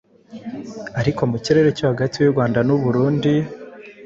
[0.99, 3.33] ariko mu kirere cyo hagati yurwanda nuburundi